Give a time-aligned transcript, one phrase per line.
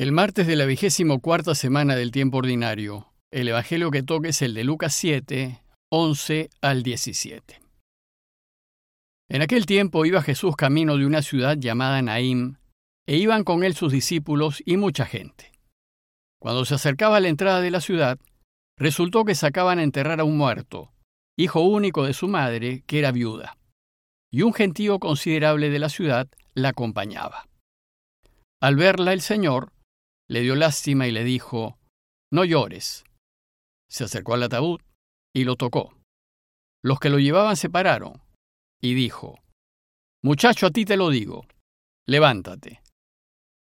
[0.00, 4.40] El martes de la vigésimo cuarta semana del tiempo ordinario, el Evangelio que toque es
[4.40, 7.60] el de Lucas 7, 11 al 17.
[9.28, 12.56] En aquel tiempo iba Jesús camino de una ciudad llamada Naim,
[13.06, 15.52] e iban con él sus discípulos y mucha gente.
[16.40, 18.18] Cuando se acercaba a la entrada de la ciudad,
[18.78, 20.94] resultó que sacaban a enterrar a un muerto,
[21.36, 23.58] hijo único de su madre, que era viuda,
[24.32, 27.48] y un gentío considerable de la ciudad la acompañaba.
[28.62, 29.74] Al verla el Señor,
[30.30, 31.76] le dio lástima y le dijo,
[32.30, 33.04] No llores.
[33.90, 34.80] Se acercó al ataúd
[35.34, 35.92] y lo tocó.
[36.84, 38.22] Los que lo llevaban se pararon
[38.80, 39.40] y dijo,
[40.22, 41.46] Muchacho, a ti te lo digo,
[42.06, 42.80] levántate.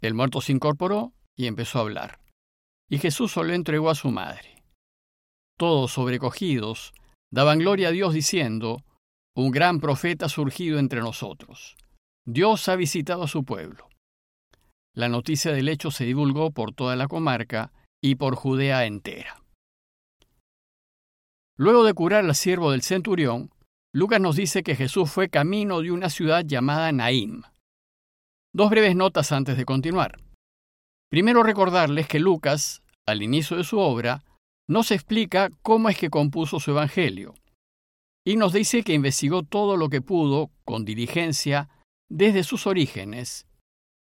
[0.01, 2.19] El muerto se incorporó y empezó a hablar.
[2.87, 4.63] Y Jesús lo entregó a su madre.
[5.57, 6.93] Todos sobrecogidos
[7.31, 8.83] daban gloria a Dios diciendo,
[9.35, 11.75] Un gran profeta ha surgido entre nosotros.
[12.23, 13.90] Dios ha visitado a su pueblo.
[14.95, 19.41] La noticia del hecho se divulgó por toda la comarca y por Judea entera.
[21.57, 23.51] Luego de curar al siervo del centurión,
[23.93, 27.43] Lucas nos dice que Jesús fue camino de una ciudad llamada Naim.
[28.53, 30.17] Dos breves notas antes de continuar.
[31.09, 34.23] Primero recordarles que Lucas, al inicio de su obra,
[34.67, 37.33] nos explica cómo es que compuso su Evangelio,
[38.25, 41.69] y nos dice que investigó todo lo que pudo, con diligencia,
[42.09, 43.45] desde sus orígenes,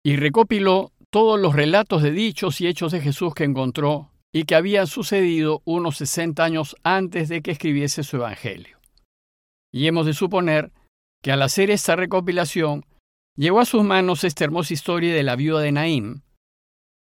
[0.04, 4.54] y recopiló todos los relatos de dichos y hechos de Jesús que encontró y que
[4.54, 8.78] habían sucedido unos 60 años antes de que escribiese su Evangelio.
[9.72, 10.72] Y hemos de suponer
[11.22, 12.86] que al hacer esta recopilación
[13.36, 16.22] llegó a sus manos esta hermosa historia de la viuda de Naim,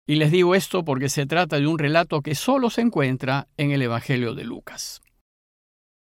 [0.10, 3.70] y les digo esto porque se trata de un relato que solo se encuentra en
[3.70, 5.02] el Evangelio de Lucas.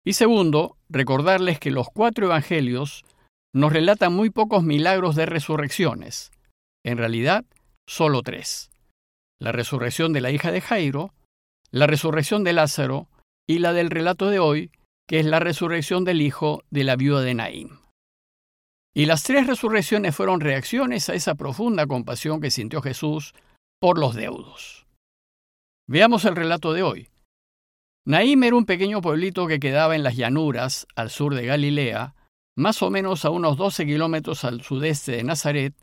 [0.04, 3.06] Y segundo, recordarles que los cuatro Evangelios
[3.54, 6.32] nos relatan muy pocos milagros de resurrecciones,
[6.84, 7.46] en realidad,
[7.88, 8.72] solo tres.
[9.40, 11.14] La resurrección de la hija de Jairo,
[11.72, 13.08] la resurrección de Lázaro
[13.48, 14.72] y la del relato de hoy,
[15.08, 17.80] que es la resurrección del hijo de la viuda de Naim.
[18.96, 23.34] Y las tres resurrecciones fueron reacciones a esa profunda compasión que sintió Jesús
[23.82, 24.86] por los deudos.
[25.88, 27.10] Veamos el relato de hoy.
[28.06, 32.16] Naim era un pequeño pueblito que quedaba en las llanuras al sur de Galilea,
[32.56, 35.74] más o menos a unos 12 kilómetros al sudeste de Nazaret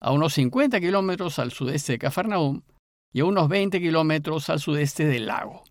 [0.00, 2.62] a unos 50 kilómetros al sudeste de Cafarnaum
[3.12, 5.64] y a unos 20 kilómetros al sudeste del lago.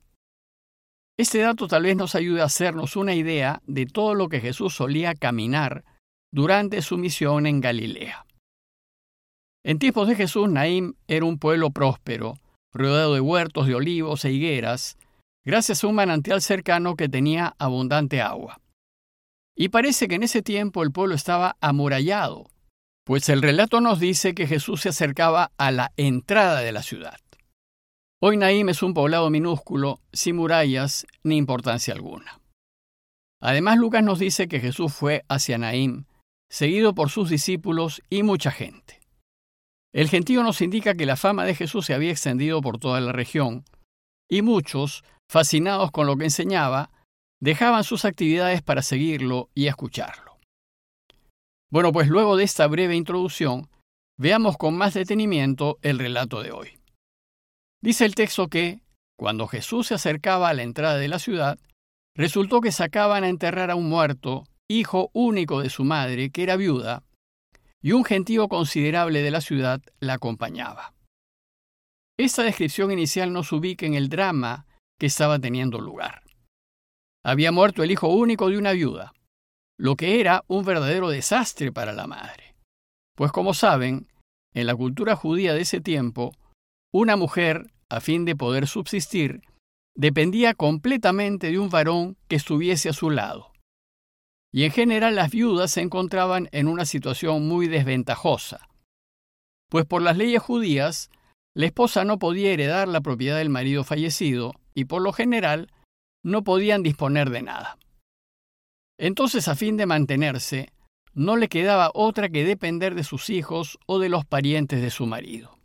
[1.18, 4.76] Este dato tal vez nos ayude a hacernos una idea de todo lo que Jesús
[4.76, 5.86] solía caminar
[6.34, 8.26] durante su misión en Galilea.
[9.64, 12.36] En tiempos de Jesús, Naim era un pueblo próspero,
[12.74, 14.98] rodeado de huertos de olivos e higueras,
[15.46, 18.60] gracias a un manantial cercano que tenía abundante agua.
[19.56, 22.50] Y parece que en ese tiempo el pueblo estaba amurallado,
[23.06, 27.20] pues el relato nos dice que Jesús se acercaba a la entrada de la ciudad.
[28.20, 32.42] Hoy Naim es un poblado minúsculo, sin murallas ni importancia alguna.
[33.42, 36.06] Además, Lucas nos dice que Jesús fue hacia Naim,
[36.50, 39.02] seguido por sus discípulos y mucha gente.
[39.94, 43.12] El gentío nos indica que la fama de Jesús se había extendido por toda la
[43.12, 43.66] región,
[44.28, 46.90] y muchos, fascinados con lo que enseñaba,
[47.40, 50.35] dejaban sus actividades para seguirlo y escucharlo.
[51.72, 53.70] Bueno, pues luego de esta breve introducción,
[54.18, 56.80] veamos con más detenimiento el relato de hoy.
[57.82, 58.82] Dice el texto que,
[59.18, 61.60] cuando Jesús se acercaba a la entrada de la ciudad,
[62.16, 66.56] resultó que sacaban a enterrar a un muerto, hijo único de su madre, que era
[66.56, 67.04] viuda,
[67.82, 70.94] y un gentío considerable de la ciudad la acompañaba.
[72.18, 74.66] Esta descripción inicial nos ubica en el drama
[75.00, 76.24] que estaba teniendo lugar.
[77.24, 79.14] Había muerto el hijo único de una viuda,
[79.78, 82.56] lo que era un verdadero desastre para la madre.
[83.16, 84.08] Pues como saben,
[84.54, 86.32] en la cultura judía de ese tiempo,
[86.94, 89.42] una mujer, a fin de poder subsistir,
[89.96, 93.52] dependía completamente de un varón que estuviese a su lado.
[94.54, 98.70] Y en general las viudas se encontraban en una situación muy desventajosa,
[99.70, 101.10] pues por las leyes judías,
[101.54, 105.72] la esposa no podía heredar la propiedad del marido fallecido y por lo general
[106.24, 107.78] no podían disponer de nada.
[108.98, 110.72] Entonces, a fin de mantenerse,
[111.14, 115.06] no le quedaba otra que depender de sus hijos o de los parientes de su
[115.06, 115.60] marido.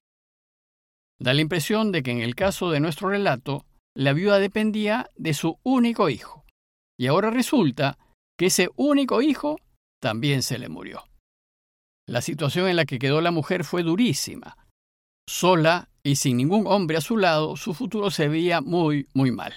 [1.20, 5.34] Da la impresión de que en el caso de nuestro relato, la viuda dependía de
[5.34, 6.44] su único hijo,
[6.98, 7.98] y ahora resulta
[8.38, 9.58] que ese único hijo
[10.00, 11.04] también se le murió.
[12.08, 14.56] La situación en la que quedó la mujer fue durísima.
[15.28, 19.52] Sola y sin ningún hombre a su lado, su futuro se veía muy, muy mal.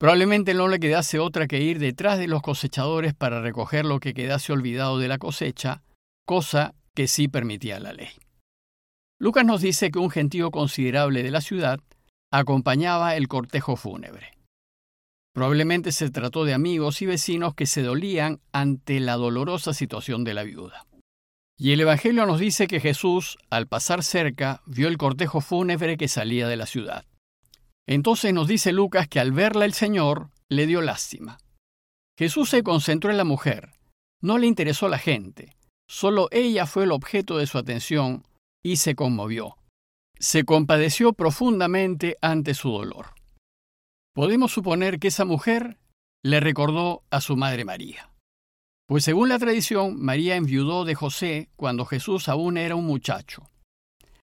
[0.00, 4.14] Probablemente no le quedase otra que ir detrás de los cosechadores para recoger lo que
[4.14, 5.82] quedase olvidado de la cosecha,
[6.24, 8.08] cosa que sí permitía la ley.
[9.20, 11.80] Lucas nos dice que un gentío considerable de la ciudad
[12.32, 14.32] acompañaba el cortejo fúnebre.
[15.34, 20.32] Probablemente se trató de amigos y vecinos que se dolían ante la dolorosa situación de
[20.32, 20.86] la viuda.
[21.58, 26.08] Y el Evangelio nos dice que Jesús, al pasar cerca, vio el cortejo fúnebre que
[26.08, 27.04] salía de la ciudad.
[27.90, 31.38] Entonces nos dice Lucas que al verla el Señor le dio lástima.
[32.16, 33.72] Jesús se concentró en la mujer,
[34.22, 35.56] no le interesó la gente,
[35.88, 38.24] solo ella fue el objeto de su atención
[38.62, 39.56] y se conmovió.
[40.20, 43.06] Se compadeció profundamente ante su dolor.
[44.14, 45.78] Podemos suponer que esa mujer
[46.22, 48.12] le recordó a su madre María.
[48.86, 53.50] Pues según la tradición, María enviudó de José cuando Jesús aún era un muchacho.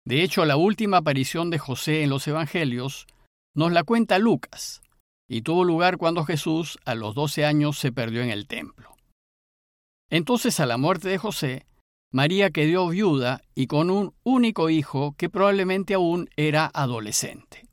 [0.06, 3.08] De hecho, la última aparición de José en los Evangelios
[3.54, 4.82] nos la cuenta Lucas,
[5.28, 8.96] y tuvo lugar cuando Jesús a los doce años se perdió en el templo.
[10.10, 11.66] Entonces, a la muerte de José,
[12.12, 17.68] María quedó viuda y con un único hijo que probablemente aún era adolescente.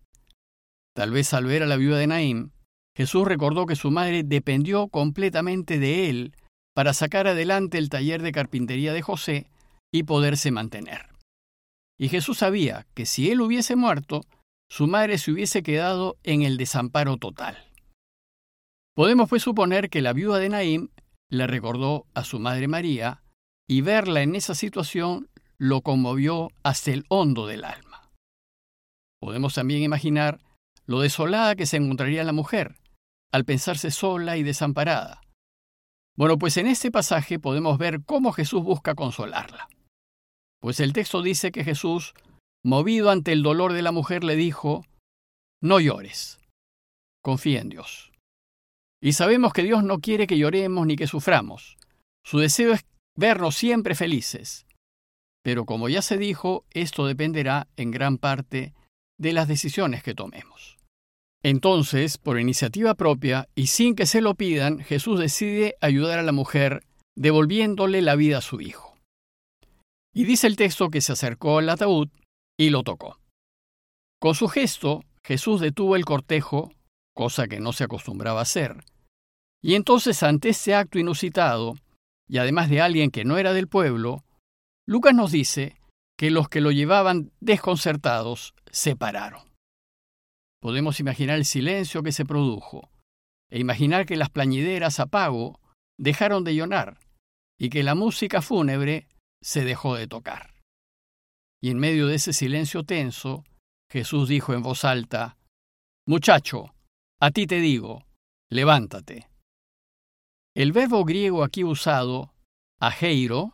[0.96, 2.52] Tal vez al ver a la viuda de Naim,
[2.96, 6.36] Jesús recordó que su madre dependió completamente de él
[6.76, 9.50] para sacar adelante el taller de carpintería de José
[9.92, 11.10] y poderse mantener.
[12.00, 14.22] Y Jesús sabía que si él hubiese muerto,
[14.70, 17.72] su madre se hubiese quedado en el desamparo total.
[18.96, 20.90] Podemos pues suponer que la viuda de Naim
[21.30, 23.22] le recordó a su madre María
[23.68, 28.12] y verla en esa situación lo conmovió hasta el hondo del alma.
[29.20, 30.40] Podemos también imaginar
[30.86, 32.76] lo desolada que se encontraría la mujer
[33.32, 35.22] al pensarse sola y desamparada.
[36.16, 39.68] Bueno, pues en este pasaje podemos ver cómo Jesús busca consolarla.
[40.60, 42.14] Pues el texto dice que Jesús,
[42.64, 44.86] movido ante el dolor de la mujer, le dijo,
[45.62, 46.40] No llores,
[47.24, 48.12] confía en Dios.
[49.02, 51.78] Y sabemos que Dios no quiere que lloremos ni que suframos.
[52.26, 54.66] Su deseo es vernos siempre felices.
[55.44, 58.74] Pero como ya se dijo, esto dependerá en gran parte
[59.18, 60.78] de las decisiones que tomemos.
[61.44, 66.32] Entonces, por iniciativa propia y sin que se lo pidan, Jesús decide ayudar a la
[66.32, 66.84] mujer
[67.16, 68.96] devolviéndole la vida a su hijo.
[70.14, 72.10] Y dice el texto que se acercó al ataúd
[72.58, 73.20] y lo tocó.
[74.20, 76.72] Con su gesto, Jesús detuvo el cortejo,
[77.14, 78.84] cosa que no se acostumbraba a hacer.
[79.62, 81.76] Y entonces ante este acto inusitado,
[82.28, 84.24] y además de alguien que no era del pueblo,
[84.88, 85.76] Lucas nos dice
[86.18, 89.42] que los que lo llevaban desconcertados se pararon.
[90.60, 92.90] Podemos imaginar el silencio que se produjo,
[93.50, 95.60] e imaginar que las plañideras a pago
[95.98, 97.00] dejaron de llorar
[97.60, 99.08] y que la música fúnebre
[99.42, 100.57] se dejó de tocar.
[101.62, 103.44] Y en medio de ese silencio tenso,
[103.92, 105.38] Jesús dijo en voz alta,
[106.06, 106.74] Muchacho,
[107.20, 108.06] a ti te digo,
[108.50, 109.30] levántate.
[110.56, 112.34] El verbo griego aquí usado,
[112.80, 113.54] ageiro,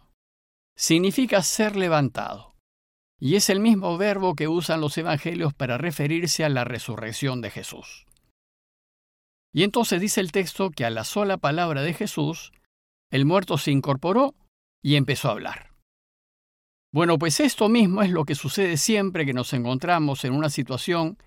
[0.75, 2.55] significa ser levantado,
[3.19, 7.51] y es el mismo verbo que usan los evangelios para referirse a la resurrección de
[7.51, 8.05] Jesús.
[9.53, 12.51] Y entonces dice el texto que a la sola palabra de Jesús,
[13.11, 14.33] el muerto se incorporó
[14.81, 15.72] y empezó a hablar.
[16.93, 21.17] Bueno, pues esto mismo es lo que sucede siempre que nos encontramos en una situación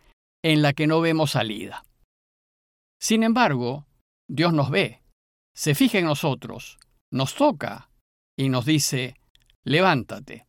[0.43, 1.85] en la que no vemos salida.
[3.01, 3.87] Sin embargo,
[4.29, 5.03] Dios nos ve
[5.57, 6.79] se fija en nosotros,
[7.11, 7.89] nos toca
[8.39, 9.17] y nos dice,
[9.65, 10.47] levántate.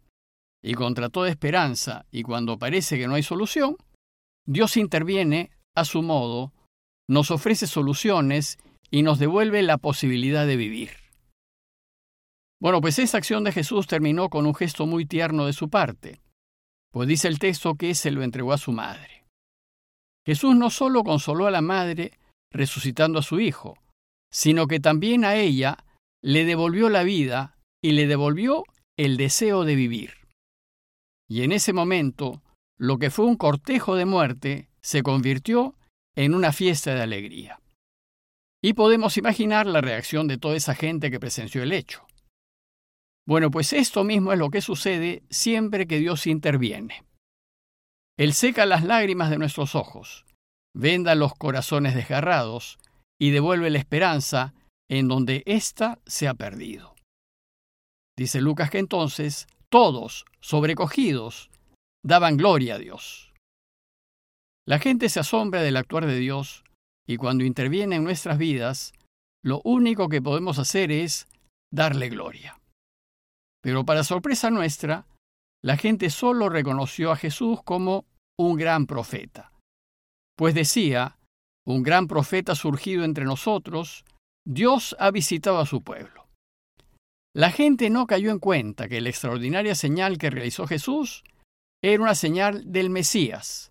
[0.62, 3.78] Y contra toda esperanza, y cuando parece que no hay solución,
[4.46, 6.52] Dios interviene a su modo,
[7.10, 8.58] nos ofrece soluciones
[8.92, 10.90] y nos devuelve la posibilidad de vivir.
[12.60, 16.22] Bueno, pues esa acción de Jesús terminó con un gesto muy tierno de su parte,
[16.92, 19.26] pues dice el texto que se lo entregó a su madre.
[20.26, 22.18] Jesús no solo consoló a la madre
[22.52, 23.78] resucitando a su hijo,
[24.32, 25.78] sino que también a ella
[26.24, 28.64] le devolvió la vida y le devolvió
[28.98, 30.14] el deseo de vivir.
[31.30, 32.42] Y en ese momento,
[32.78, 35.76] lo que fue un cortejo de muerte se convirtió
[36.16, 37.60] en una fiesta de alegría.
[38.64, 42.07] Y podemos imaginar la reacción de toda esa gente que presenció el hecho.
[43.28, 47.04] Bueno, pues esto mismo es lo que sucede siempre que Dios interviene.
[48.18, 50.26] Él seca las lágrimas de nuestros ojos,
[50.74, 52.80] venda los corazones desgarrados
[53.20, 54.54] y devuelve la esperanza
[54.90, 56.96] en donde ésta se ha perdido.
[58.18, 61.52] Dice Lucas que entonces todos, sobrecogidos,
[62.04, 63.34] daban gloria a Dios.
[64.66, 66.64] La gente se asombra del actuar de Dios
[67.06, 68.94] y cuando interviene en nuestras vidas,
[69.44, 71.28] lo único que podemos hacer es
[71.72, 72.58] darle gloria.
[73.68, 75.08] Pero para sorpresa nuestra,
[75.62, 78.06] la gente solo reconoció a Jesús como
[78.40, 79.52] un gran profeta,
[80.38, 81.20] pues decía
[81.68, 84.06] un gran profeta surgido entre nosotros,
[84.48, 86.30] Dios ha visitado a su pueblo.
[87.36, 91.26] La gente no cayó en cuenta que la extraordinaria señal que realizó Jesús
[91.84, 93.70] era una señal del Mesías,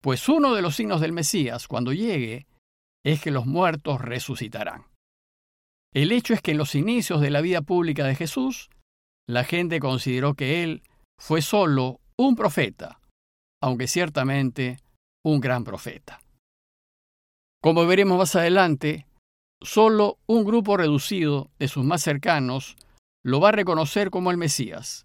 [0.00, 2.46] pues uno de los signos del Mesías, cuando llegue,
[3.04, 4.86] es que los muertos resucitarán.
[5.92, 8.70] El hecho es que en los inicios de la vida pública de Jesús,
[9.28, 10.82] la gente consideró que él
[11.20, 13.00] fue solo un profeta,
[13.62, 14.78] aunque ciertamente
[15.24, 16.20] un gran profeta.
[17.62, 19.06] Como veremos más adelante,
[19.62, 22.76] solo un grupo reducido de sus más cercanos
[23.24, 25.04] lo va a reconocer como el Mesías,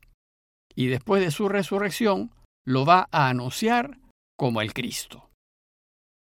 [0.76, 2.32] y después de su resurrección
[2.66, 3.98] lo va a anunciar
[4.38, 5.30] como el Cristo.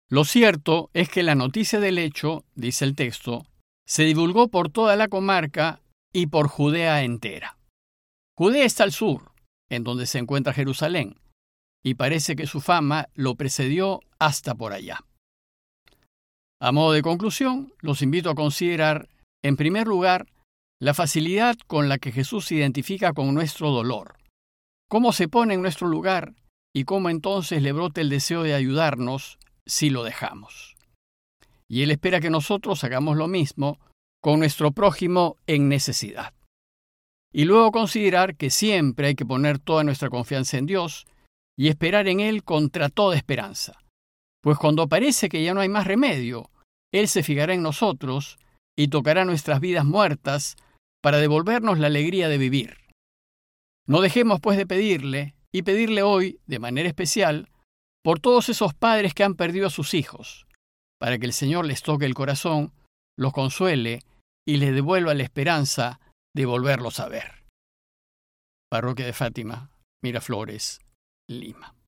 [0.08, 3.46] Lo cierto es que la noticia del hecho, dice el texto,
[3.86, 5.80] se divulgó por toda la comarca
[6.12, 7.56] y por Judea entera.
[8.40, 9.32] Judea está al sur,
[9.68, 11.20] en donde se encuentra Jerusalén,
[11.84, 15.04] y parece que su fama lo precedió hasta por allá.
[16.58, 19.10] A modo de conclusión, los invito a considerar,
[19.44, 20.26] en primer lugar,
[20.80, 24.16] la facilidad con la que Jesús se identifica con nuestro dolor,
[24.88, 26.32] cómo se pone en nuestro lugar
[26.74, 30.76] y cómo entonces le brota el deseo de ayudarnos si lo dejamos.
[31.68, 33.78] Y Él espera que nosotros hagamos lo mismo
[34.22, 36.32] con nuestro prójimo en necesidad.
[37.32, 41.06] Y luego considerar que siempre hay que poner toda nuestra confianza en Dios
[41.56, 43.78] y esperar en Él contra toda esperanza.
[44.42, 46.50] Pues cuando parece que ya no hay más remedio,
[46.92, 48.38] Él se fijará en nosotros
[48.76, 50.56] y tocará nuestras vidas muertas
[51.02, 52.78] para devolvernos la alegría de vivir.
[53.86, 57.48] No dejemos pues de pedirle, y pedirle hoy, de manera especial,
[58.02, 60.46] por todos esos padres que han perdido a sus hijos,
[60.98, 62.72] para que el Señor les toque el corazón,
[63.18, 64.00] los consuele
[64.46, 66.00] y les devuelva la esperanza
[66.34, 67.44] de volverlos a ver.
[68.70, 69.72] Parroquia de Fátima,
[70.02, 70.80] Miraflores,
[71.28, 71.79] Lima.